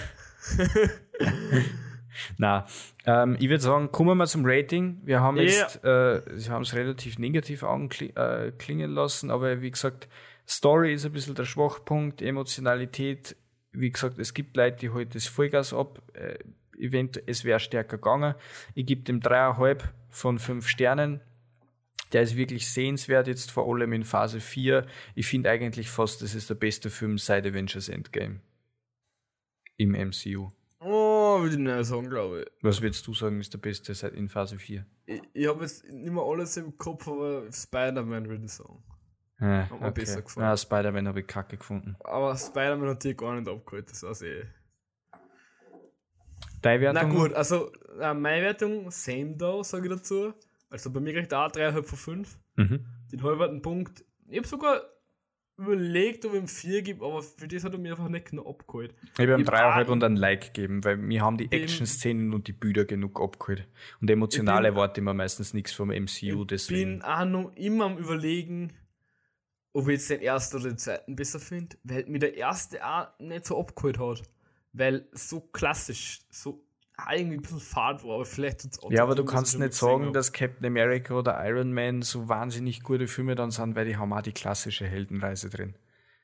[2.38, 2.66] Na,
[3.06, 5.00] ähm, ich würde sagen, kommen wir mal zum Rating.
[5.04, 5.46] Wir haben yeah.
[5.46, 10.08] jetzt, äh, Sie haben es relativ negativ anklingen äh, lassen, aber wie gesagt,
[10.48, 13.36] Story ist ein bisschen der Schwachpunkt, Emotionalität,
[13.72, 16.38] wie gesagt, es gibt Leute, die heute das Vollgas ab, äh,
[16.78, 18.34] Event, es wäre stärker gegangen.
[18.74, 21.20] Ich gebe dem dreieinhalb von fünf Sternen.
[22.12, 24.86] Der ist wirklich sehenswert, jetzt vor allem in Phase 4.
[25.14, 28.40] Ich finde eigentlich fast, das ist der beste Film seit Avengers Endgame.
[29.76, 30.50] Im MCU.
[31.42, 32.46] Würde ich nicht sagen, glaube ich.
[32.62, 34.84] Was würdest du sagen, ist der beste seit in Phase 4?
[35.06, 38.82] Ich, ich habe jetzt nicht mehr alles im Kopf, aber Spider-Man würde ich sagen.
[39.40, 40.00] Ja, hat mir okay.
[40.00, 40.46] besser gefallen.
[40.46, 41.96] Ja, Spider-Man habe ich kacke gefunden.
[42.04, 44.44] Aber Spider-Man hat dir gar nicht abgeholt, das weiß ich.
[46.60, 47.08] Deine Wertung?
[47.08, 50.34] Na gut, also äh, meine Wertung, same da, sage ich dazu.
[50.68, 52.38] Also bei mir kriegt auch 3,5 von 5.
[52.56, 52.86] Mhm.
[53.12, 54.04] Den halben Punkt.
[54.28, 54.82] Ich habe sogar
[55.60, 58.48] überlegt, ob ich ihm 4 gebe, aber für das hat er mir einfach nicht genau
[58.48, 58.94] abgeholt.
[59.14, 62.52] Ich habe ihm 3,5 und ein Like gegeben, weil mir haben die Action-Szenen und die
[62.52, 63.68] Bilder genug abgeholt.
[64.00, 66.42] Und emotionale Worte immer meistens nichts vom MCU.
[66.42, 66.98] Ich deswegen.
[66.98, 68.72] bin auch noch immer am überlegen,
[69.72, 73.08] ob ich jetzt den ersten oder den zweiten besser finde, weil mir der erste auch
[73.18, 74.22] nicht so abgeholt hat.
[74.72, 76.64] Weil so klassisch, so
[77.12, 80.32] irgendwie ein bisschen fad war, aber vielleicht auch Ja, aber du kannst nicht sagen, dass
[80.32, 84.22] Captain America oder Iron Man so wahnsinnig gute Filme dann sind, weil die haben auch
[84.22, 85.74] die klassische Heldenreise drin.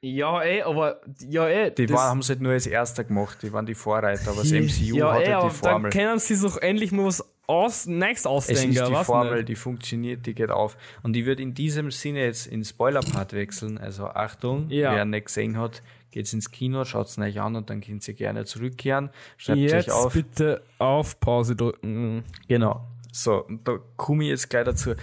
[0.02, 1.70] Ja, eh, aber ja, eh.
[1.70, 4.52] Die war, haben sie halt nur als erster gemacht, die waren die Vorreiter, aber das
[4.52, 5.90] MCU ja, hat eh, halt die Formel.
[5.90, 8.70] Dann können sie sich endlich mal was aus, next ausdenken.
[8.70, 9.48] Es ist die Formel, nicht.
[9.48, 10.76] die funktioniert, die geht auf.
[11.02, 13.78] Und ich würde in diesem Sinne jetzt in Spoiler-Part wechseln.
[13.78, 14.94] Also Achtung, ja.
[14.94, 18.44] wer nicht gesehen hat, geht's ins Kino, schaut's euch an und dann könnt ihr gerne
[18.44, 19.10] zurückkehren.
[19.36, 20.12] Schreibt jetzt euch auf.
[20.12, 22.24] bitte auf Pause drücken.
[22.48, 22.86] Genau.
[23.12, 24.94] So, da komme ich jetzt gleich dazu.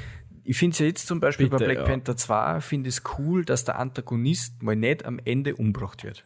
[0.44, 1.84] Ich finde es ja jetzt zum Beispiel bitte, bei Black ja.
[1.86, 6.26] Panther 2, finde es cool, dass der Antagonist mal nicht am Ende umgebracht wird.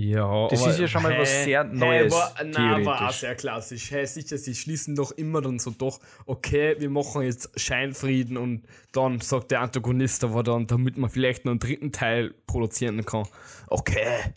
[0.00, 2.14] Ja, das ist ja schon mal hey, was sehr Neues.
[2.14, 3.90] Hey, war, na, war auch sehr klassisch.
[3.90, 8.62] Hey, sicher, sie schließen doch immer dann so doch, okay, wir machen jetzt Scheinfrieden und
[8.92, 13.26] dann sagt der Antagonist aber dann, damit man vielleicht noch einen dritten Teil produzieren kann,
[13.66, 14.34] okay,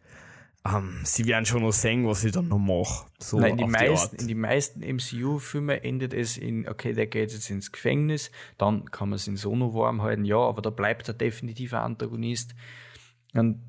[0.66, 3.06] ähm, sie werden schon noch sehen, was ich dann noch mache.
[3.20, 7.34] So Nein, in, die meisten, in die meisten MCU-Filme endet es in, okay, der geht
[7.34, 10.72] jetzt ins Gefängnis, dann kann man es in so noch warm halten, ja, aber da
[10.72, 12.56] bleibt er definitiv ein Antagonist.
[13.34, 13.62] Und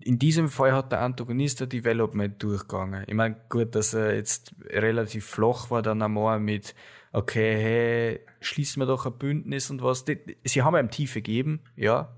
[0.00, 3.04] in diesem Fall hat der Antagonist der Development durchgegangen.
[3.06, 6.74] Ich meine, gut, dass er jetzt relativ flach war, dann einmal mit,
[7.12, 10.04] okay, hey, schließen wir doch ein Bündnis und was.
[10.44, 12.14] Sie haben ihm Tiefe gegeben, ja,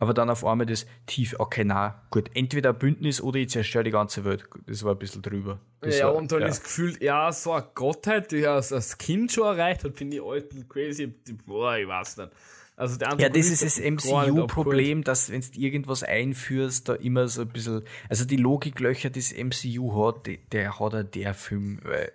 [0.00, 3.90] aber dann auf einmal das tief, okay, na, gut, entweder Bündnis oder ich zerstöre die
[3.90, 4.48] ganze Welt.
[4.66, 5.60] Das war ein bisschen drüber.
[5.82, 6.46] Das ja, war, und dann ja.
[6.46, 10.22] das Gefühl, ja, so eine Gottheit, die er als Kind schon erreicht hat, finde ich
[10.22, 11.06] ein bisschen crazy.
[11.44, 12.30] Boah, ich weiß nicht.
[12.80, 17.48] Also ja, das ist das MCU-Problem, dass wenn du irgendwas einführst, da immer so ein
[17.48, 22.10] bisschen, also die Logiklöcher, das MCU hat, die, der hat er der Film, weil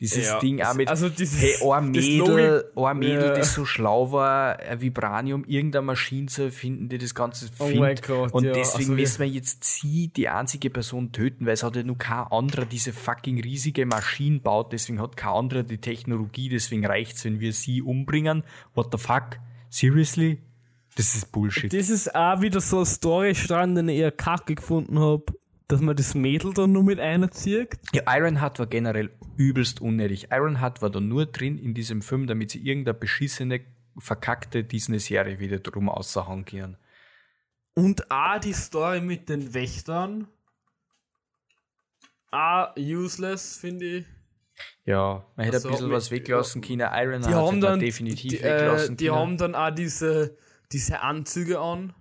[0.00, 3.34] dieses ja, Ding auch mit, also dieses, hey, ein Mädel, ein Mädel, ja.
[3.34, 8.10] das so schlau war, ein Vibranium, irgendeine Maschine zu erfinden, die das Ganze findet.
[8.10, 11.62] Oh und ja, deswegen also, müssen wir jetzt sie, die einzige Person töten, weil es
[11.62, 15.78] hat ja nur kein anderer diese fucking riesige Maschine baut, deswegen hat kein anderer die
[15.78, 18.42] Technologie, deswegen reicht's, wenn wir sie umbringen.
[18.74, 19.38] What the fuck?
[19.70, 20.42] Seriously?
[20.96, 21.72] Das ist Bullshit.
[21.72, 25.26] Das ist auch wieder so ein Storystrang, den ich eher kacke gefunden habe,
[25.68, 27.78] dass man das Mädel da nur mit einzieht.
[27.92, 30.28] Ja, Ironheart war generell übelst unnötig.
[30.32, 33.60] Ironheart war da nur drin in diesem Film, damit sie irgendeine beschissene,
[33.96, 36.76] verkackte Disney-Serie wieder drum außerhauen können.
[37.74, 40.26] Und auch die Story mit den Wächtern.
[42.32, 44.04] Ah, useless, finde ich.
[44.84, 46.80] Ja, man hätte also, ein bisschen was weglassen können.
[46.80, 50.36] Iron die haben dann, definitiv die, weglassen äh, Die haben dann auch diese,
[50.72, 51.92] diese Anzüge an,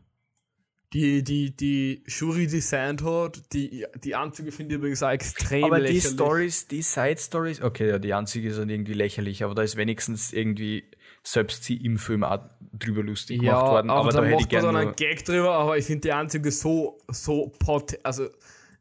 [0.93, 3.41] die, die, die Shuri designt hat.
[3.53, 6.05] Die, die Anzüge finde ich übrigens auch extrem aber lächerlich.
[6.05, 9.63] Aber die Stories, die Side Stories, okay, ja, die Anzüge sind irgendwie lächerlich, aber da
[9.63, 10.89] ist wenigstens irgendwie
[11.23, 12.39] selbst sie im Film auch
[12.71, 13.89] drüber lustig ja, gemacht worden.
[13.89, 14.67] Aber, aber da, da hätte ich gerne.
[14.67, 18.29] dann einen Gag drüber, aber ich finde die Anzüge so, so pot, also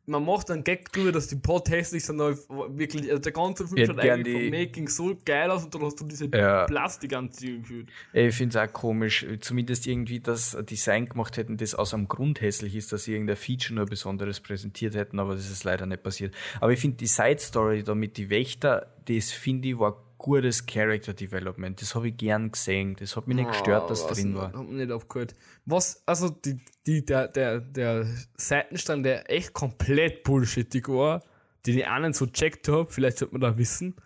[0.07, 2.37] man macht einen Gag drüber, dass die Pod hässlich sind, aber
[2.77, 6.01] wirklich, also der ganze Film schaut eigentlich vom Making so geil aus und dann hast
[6.01, 6.65] du diese ja.
[6.65, 7.89] Plastikanzüge gefühlt.
[8.13, 12.41] Ich finde es auch komisch, zumindest irgendwie das Design gemacht hätten, das aus einem Grund
[12.41, 16.03] hässlich ist, dass sie irgendein Feature nur Besonderes präsentiert hätten, aber das ist leider nicht
[16.03, 16.35] passiert.
[16.61, 20.67] Aber ich finde die Side Story da mit die Wächter, das finde ich war gutes
[20.67, 21.81] Character Development.
[21.81, 22.97] Das habe ich gern gesehen.
[22.99, 24.53] Das hat mich nicht gestört, oh, dass drin war.
[24.53, 25.35] Hat mich nicht aufgehört.
[25.65, 31.23] Was, also die, die, der, der, der Seitenstand, der echt komplett bullshittig war,
[31.67, 33.97] den ich nicht so checkt habe, vielleicht sollte man da wissen,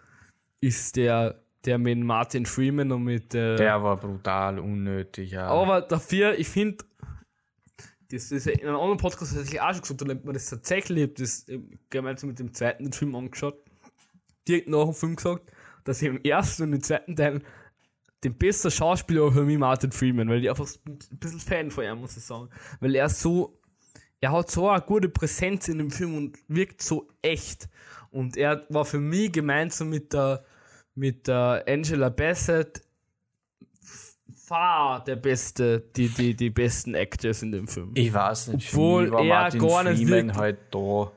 [0.61, 3.35] ist der, der mit Martin Freeman und mit.
[3.35, 5.47] Äh, der war brutal unnötig, ja.
[5.47, 6.85] Aber dafür, ich finde,
[8.11, 11.47] das ist in einem anderen Podcast tatsächlich auch schon gesagt, da man das tatsächlich, das
[11.91, 13.63] gemeinsam mit dem zweiten Film angeschaut,
[14.49, 15.53] direkt nach dem Film gesagt,
[15.85, 17.43] dass ich im ersten und im zweiten Teil
[18.23, 21.99] den besten Schauspieler für mich Martin Freeman, weil ich einfach ein bisschen Fan von ihm,
[21.99, 22.51] muss ich sagen.
[22.81, 23.59] Weil er so,
[24.21, 27.69] er hat so eine gute Präsenz in dem Film und wirkt so echt.
[28.11, 30.45] Und er war für mich gemeinsam mit der,
[30.95, 32.83] mit der Angela Bassett
[34.51, 37.93] far der beste, die, die, die besten Actors in dem Film.
[37.95, 41.13] Ich weiß nicht, obwohl er Martin gar nicht Freeman halt da.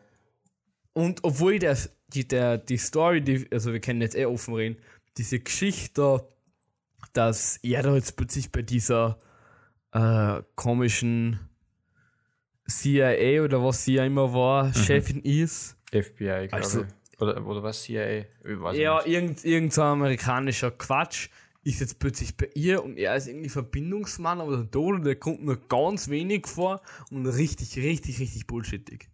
[0.94, 1.76] Und obwohl der,
[2.14, 4.78] die, der, die Story, die, also wir können jetzt eh offen reden,
[5.18, 6.28] diese Geschichte,
[7.14, 9.20] dass er da jetzt plötzlich bei dieser
[9.92, 11.40] äh, komischen
[12.68, 14.74] CIA oder was sie ja immer war, mhm.
[14.74, 15.78] Chefin ist.
[15.92, 17.22] FBI, glaube also, ich.
[17.22, 18.26] Oder, oder was CIA?
[18.74, 21.30] ja, irgend, irgend so amerikanischer Quatsch
[21.64, 25.44] ist jetzt plötzlich bei ihr und er ist irgendwie Verbindungsmann, aber der Tode, der kommt
[25.44, 29.10] nur ganz wenig vor und richtig, richtig, richtig bullshittig.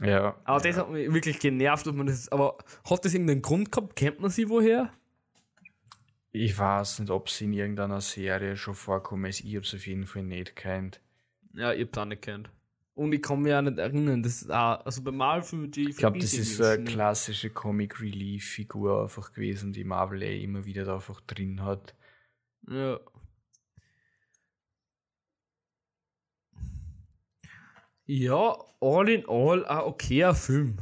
[0.00, 0.36] Ja.
[0.44, 2.28] Aber das hat mich wirklich genervt, dass man das.
[2.30, 3.96] Aber hat das irgendeinen Grund gehabt?
[3.96, 4.92] Kennt man sie woher?
[6.32, 9.40] Ich weiß nicht, ob sie in irgendeiner Serie schon vorkommen ist.
[9.40, 11.00] Ich habe es auf jeden Fall nicht kennt.
[11.54, 12.50] Ja, ich hab's auch nicht kennt.
[12.94, 15.90] Und ich kann mich auch nicht erinnern, das ist auch, also bei Marvel die.
[15.90, 20.42] Ich glaube, das ist so eine klassische Comic Relief Figur einfach gewesen, die Marvel eh
[20.42, 21.94] immer wieder da einfach drin hat.
[22.70, 22.98] Ja.
[28.06, 30.78] Ja, all in all ein okayer Film.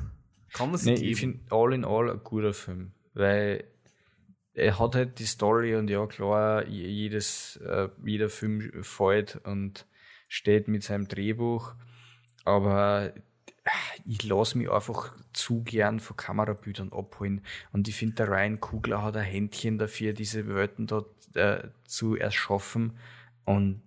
[0.52, 1.10] Kann man sich nee, geben.
[1.10, 3.64] Ich finde all in all ein guter Film, weil
[4.54, 9.86] er hat halt die Story und ja klar, jedes, äh, jeder Film fällt und
[10.28, 11.74] steht mit seinem Drehbuch,
[12.44, 13.12] aber
[13.64, 13.70] äh,
[14.06, 17.40] ich lasse mich einfach zu gern von Kamerabildern abholen.
[17.72, 22.14] Und ich finde, der Ryan Kugler hat ein Händchen dafür, diese Welten dort äh, zu
[22.14, 22.92] erschaffen.
[23.44, 23.82] Und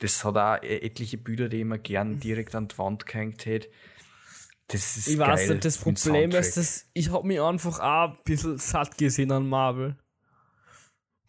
[0.00, 3.46] das hat auch e-, etliche Bilder, die ich immer gern direkt an die Wand gehängt
[3.46, 3.68] hätte.
[4.68, 8.10] Das ist Ich geil, weiß nicht, das Problem ist, dass ich habe mich einfach auch
[8.10, 9.96] ein bisschen satt gesehen an Marvel.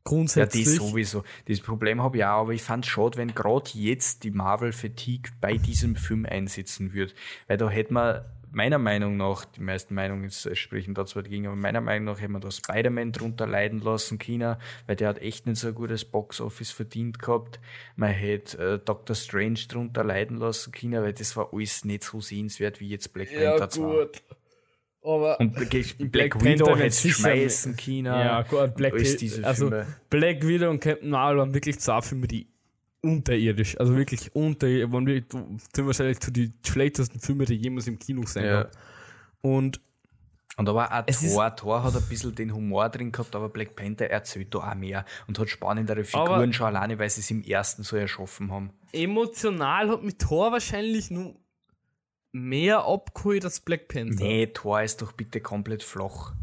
[0.04, 0.66] Grundsätzlich.
[0.66, 1.24] Ja, das sowieso.
[1.46, 5.32] Das Problem habe ich auch, aber ich fand es schade, wenn gerade jetzt die Marvel-Fatigue
[5.40, 7.14] bei diesem Film einsetzen würde.
[7.48, 11.56] Weil da hätte man meiner Meinung nach, die meisten Meinungen sprechen da zwar dagegen, aber
[11.56, 15.48] meiner Meinung nach hätte man da Spider-Man drunter leiden lassen China, weil der hat echt
[15.48, 17.60] nicht so ein gutes Box-Office verdient gehabt.
[17.96, 22.20] Man hätte äh, Doctor Strange drunter leiden lassen China, weil das war alles nicht so
[22.20, 23.82] sehenswert wie jetzt Black Panther ja, 2.
[23.82, 24.24] Gut.
[25.04, 25.72] Aber und Black,
[26.12, 28.24] Black Widow hätte schmeißen China.
[28.24, 28.94] Ja, gut, Black,
[29.42, 29.72] also
[30.12, 32.51] Black Widow und Captain Marvel waren wirklich zwei Filme, die
[33.02, 38.26] unterirdisch, also wirklich unterirdisch, waren sind wahrscheinlich zu die schlechtesten Filme, die jemals im Kino
[38.26, 38.70] sein ja.
[39.42, 39.82] Und
[40.58, 44.10] und aber auch Thor, Thor hat ein bisschen den Humor drin gehabt, aber Black Panther
[44.10, 47.84] erzählt da auch mehr und hat spannendere Figuren schon alleine, weil sie es im ersten
[47.84, 48.72] so erschaffen haben.
[48.92, 51.36] Emotional hat mit Thor wahrscheinlich nur
[52.34, 54.24] mehr abgeholt als Black Panther.
[54.24, 56.34] Nee, Thor ist doch bitte komplett flach.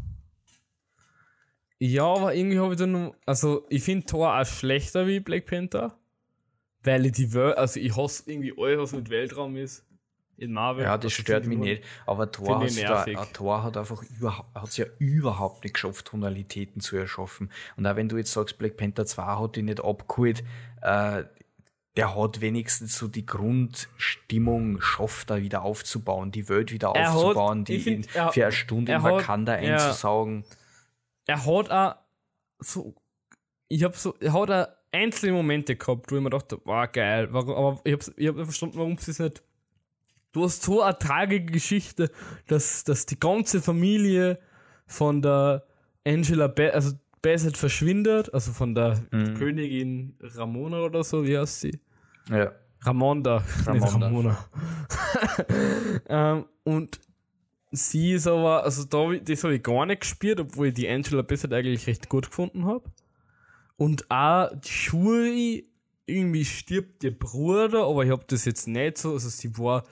[1.77, 3.15] Ja, aber irgendwie habe ich da nur.
[3.25, 5.97] Also, ich finde Thor auch schlechter wie Black Panther.
[6.83, 9.85] Weil ich die Welt, also ich hasse irgendwie alles, was mit Weltraum ist.
[10.37, 10.85] In Marvel.
[10.85, 11.83] Ja, das stört mich nicht.
[12.05, 16.95] Aber Thor, da, Thor hat einfach überhaupt, hat es ja überhaupt nicht geschafft, Tonalitäten zu
[16.95, 17.51] erschaffen.
[17.75, 20.43] Und auch wenn du jetzt sagst, Black Panther 2 hat die nicht abgeholt,
[20.81, 21.23] äh,
[21.97, 27.61] der hat wenigstens so die Grundstimmung schafft, da wieder aufzubauen, die Welt wieder er aufzubauen,
[27.61, 30.45] hat, die find, in, er, für eine Stunde in Wakanda hat, einzusaugen.
[31.25, 31.95] Er hat auch
[32.59, 32.95] so,
[33.67, 36.91] ich hab so, er hat auch einzelne Momente gehabt, wo ich mir dachte, war wow,
[36.91, 39.43] geil, warum, aber ich habe ich hab verstanden, warum es nicht.
[40.31, 42.11] Du hast so eine tragische Geschichte,
[42.47, 44.39] dass, dass die ganze Familie
[44.85, 45.65] von der
[46.05, 49.35] Angela, Be also Bassett verschwindet, also von der mhm.
[49.35, 51.79] Königin Ramona oder so, wie heißt sie?
[52.29, 52.51] Ja.
[52.81, 54.05] Ramonda, Ramonda.
[54.05, 54.45] Ramona.
[56.09, 56.99] ähm, und
[57.71, 61.21] sie ist aber, also da, das habe ich gar nicht gespielt, obwohl ich die Angela
[61.21, 62.89] Bassett eigentlich recht gut gefunden habe.
[63.79, 65.69] Und auch die Shuri,
[66.05, 69.85] irgendwie stirbt ihr Bruder, aber ich habe das jetzt nicht so, also sie war,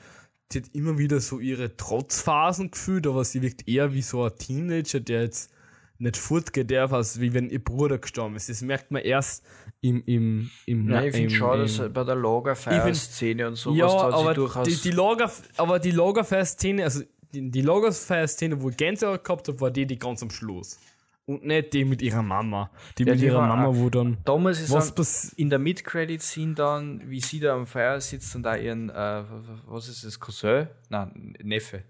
[0.52, 4.36] sie hat immer wieder so ihre Trotzphasen gefühlt, aber sie wirkt eher wie so ein
[4.38, 5.54] Teenager, der jetzt
[6.00, 8.50] nicht fortgehen darf, als wie wenn ihr Bruder gestorben ist.
[8.50, 9.45] Das merkt man erst
[9.80, 10.04] im.
[10.06, 14.67] im, im Nein, ich finde schon, dass bei der Lagerfeuer-Szene und sowas ja, aber durchaus.
[14.67, 19.62] Die, die Lager, aber die Lagerfeuer-Szene, also die, die Lagerfeuer-Szene, wo ich Gänsehaut gehabt habe,
[19.62, 20.78] war die, die ganz am Schluss.
[21.27, 22.71] Und nicht die mit ihrer Mama.
[22.97, 24.17] Die ja, mit die ihrer Mama, wo dann.
[24.23, 28.35] Da muss ich was sagen, in der Mid-Credit-Scene dann, wie sie da am Feuer sitzt
[28.35, 29.23] und da ihren, äh,
[29.67, 30.67] was ist das, Cousin?
[30.89, 31.83] Nein, Neffe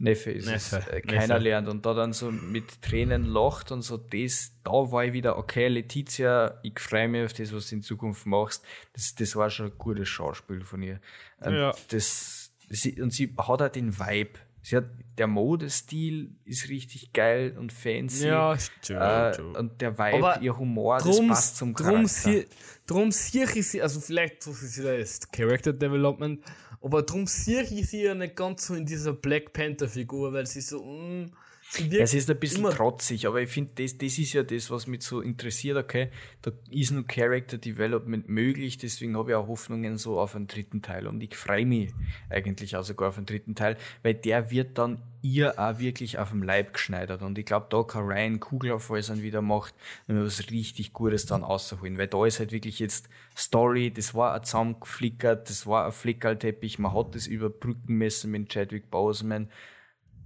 [0.00, 1.38] Neffe ist Neffe, es, äh, keiner Neffe.
[1.40, 5.36] lernt und da dann so mit Tränen lacht und so, das, da war ich wieder,
[5.36, 8.64] okay, Letizia, ich freue mich auf das, was du in Zukunft machst.
[8.94, 11.00] Das, das war schon ein gutes Schauspiel von ihr.
[11.40, 11.74] Und, ja.
[11.90, 14.38] das, sie, und sie hat auch den Vibe.
[14.62, 14.84] Sie hat,
[15.16, 18.26] der Modestil ist richtig geil und fancy.
[18.28, 19.00] Ja, stimmt.
[19.00, 21.98] Äh, und der Vibe, Aber ihr Humor, drum, das passt zum Charakter.
[21.98, 22.46] Drum, sie,
[22.86, 26.42] drum sehe ich sie, also vielleicht so ist das Character Development,
[26.82, 30.60] aber darum sehe ich sie ja nicht ganz so in dieser Black Panther-Figur, weil sie
[30.60, 30.84] so.
[30.84, 31.30] Mh,
[31.78, 35.02] es ist ein bisschen trotzig, aber ich finde, das, das ist ja das, was mich
[35.02, 35.76] so interessiert.
[35.76, 36.10] Okay,
[36.42, 40.82] da ist nur Character Development möglich, deswegen habe ich auch Hoffnungen so auf einen dritten
[40.82, 41.06] Teil.
[41.06, 41.92] Und ich freue mich
[42.28, 46.30] eigentlich auch sogar auf einen dritten Teil, weil der wird dann ihr auch wirklich auf
[46.30, 47.22] dem Leib geschneidert.
[47.22, 49.74] Und ich glaube, da kann Ryan Kugler, falls er wieder macht,
[50.06, 51.98] was richtig Gutes dann rausholen.
[51.98, 56.78] Weil da ist halt wirklich jetzt Story, das war ein zusammengeflickert, das war ein Flickerlteppich,
[56.78, 59.48] man hat das überbrücken müssen mit Chadwick Boseman.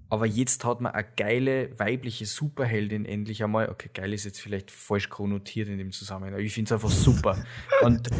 [0.08, 3.68] Aber jetzt hat man eine geile weibliche Superheldin endlich einmal.
[3.70, 6.90] Okay, geil ist jetzt vielleicht falsch konnotiert in dem Zusammenhang, aber ich finde es einfach
[6.90, 7.44] super.
[7.82, 8.10] Und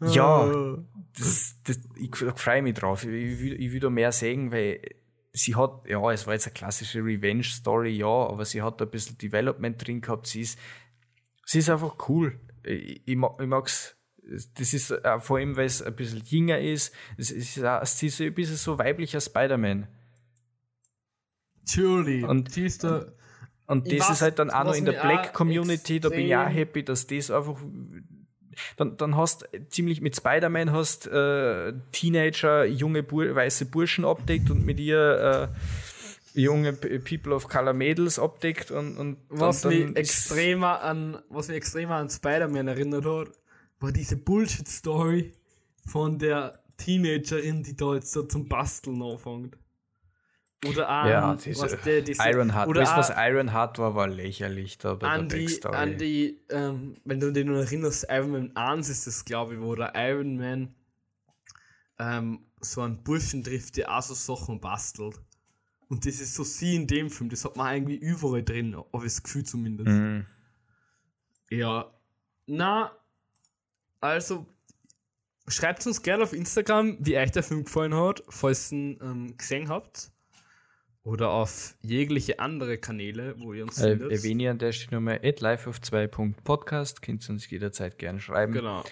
[0.00, 0.76] ja,
[1.16, 3.04] das, das, ich, freue mich drauf.
[3.04, 4.80] Ich, ich, will, ich will da mehr sehen, weil
[5.32, 8.90] sie hat, ja, es war jetzt eine klassische Revenge-Story, ja, aber sie hat da ein
[8.90, 10.26] bisschen Development drin gehabt.
[10.26, 10.58] Sie ist,
[11.44, 12.38] sie ist einfach cool.
[12.62, 13.96] Ich, ich, ich mag's.
[14.54, 16.94] Das ist äh, vor allem, weil es ein bisschen jünger ist.
[17.18, 19.88] Es ist, sie ist ein bisschen so weiblicher Spider-Man.
[21.66, 22.26] Julie.
[22.26, 23.06] Und, sie ist da,
[23.66, 26.48] und das ist halt dann auch noch in der Black Community, da bin ich auch
[26.48, 27.56] happy, dass das einfach
[28.76, 34.64] dann, dann hast ziemlich mit Spider-Man hast äh, Teenager, junge Bur weiße Burschen abdeckt und
[34.64, 35.50] mit ihr
[36.34, 41.48] äh, junge People of Color Mädels abdeckt und, und was dann, mich extremer an was
[41.48, 43.28] mich extremer an Spider-Man erinnert hat,
[43.80, 45.32] war diese Bullshit-Story
[45.86, 49.56] von der Teenagerin, die da jetzt so zum Basteln anfängt.
[50.66, 52.68] Oder an, ja, diese, was der, diese, Iron Heart.
[52.68, 55.76] Oder weißt, was Iron Heart war, war lächerlich da bei an der die, Backstory.
[55.76, 59.60] An die, ähm, wenn du dich noch erinnerst, Iron Man 1 ist das, glaube ich,
[59.60, 60.74] wo der Iron Man
[61.98, 65.20] ähm, so einen Burschen trifft, der auch so Sachen bastelt.
[65.88, 69.02] Und das ist so sie in dem Film, das hat man irgendwie überall drin, ich
[69.02, 69.90] das Gefühl zumindest.
[69.90, 70.26] Mhm.
[71.50, 71.92] Ja,
[72.46, 72.90] na,
[74.00, 74.46] also
[75.46, 79.36] schreibt uns gerne auf Instagram, wie euch der Film gefallen hat, falls ihr ihn ähm,
[79.36, 80.10] gesehen habt.
[81.04, 84.10] Oder auf jegliche andere Kanäle, wo ihr uns äh, findet.
[84.10, 88.54] Erwähne an der Stelle nochmal at liveof2.podcast, könnt ihr uns jederzeit gerne schreiben.
[88.54, 88.82] Genau.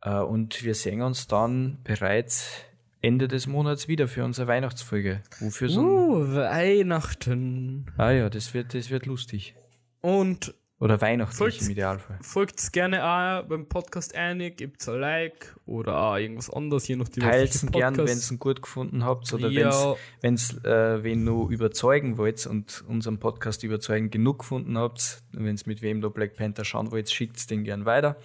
[0.00, 2.62] Äh, und wir sehen uns dann bereits
[3.00, 5.22] Ende des Monats wieder für unsere Weihnachtsfolge.
[5.40, 7.86] Wofür so uh, Weihnachten.
[7.96, 9.54] Ah ja, das wird, das wird lustig.
[10.00, 12.18] Und oder weihnachtlich folgt, im Idealfall.
[12.22, 17.24] Folgt gerne auch beim Podcast ein, gebt ein Like oder auch irgendwas anderes, je nachdem.
[17.24, 19.96] Teilt es gern, wenn ihr ihn gut gefunden habt oder ja.
[20.20, 25.54] wenn es äh, wen nur überzeugen wollt und unseren Podcast überzeugen genug gefunden habt, wenn
[25.54, 28.16] es mit wem da Black Panther schauen wollt, schickt es den gern weiter.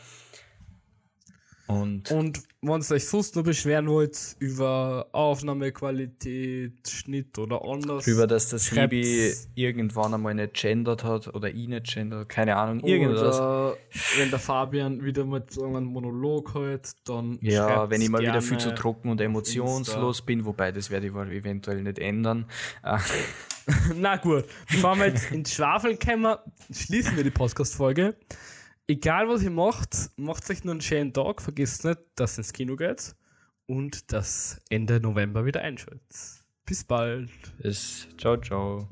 [1.65, 8.05] Und, und wenn ihr euch sonst noch beschweren wollt über Aufnahmequalität, Schnitt oder anders.
[8.05, 12.81] Über dass das Sebi irgendwann einmal nicht gendert hat oder ich nicht gendert, keine Ahnung,
[12.81, 13.37] irgendwas.
[13.39, 13.77] Oder
[14.17, 17.37] wenn der Fabian wieder mal so einen Monolog hat, dann.
[17.41, 21.13] Ja, wenn ich mal wieder viel zu trocken und emotionslos bin, wobei das werde ich
[21.13, 22.45] eventuell nicht ändern.
[23.95, 26.35] Na gut, bevor wir jetzt ins Schwafeln kommen,
[26.69, 28.15] schließen wir die Podcast-Folge
[28.87, 31.41] egal was ihr macht, macht euch nur einen schönen Tag.
[31.41, 33.15] Vergesst nicht, dass ihr ins Kino geht
[33.65, 36.43] und das Ende November wieder einschaltet.
[36.65, 37.29] Bis bald.
[37.57, 38.07] Bis.
[38.17, 38.87] Ciao, ciao.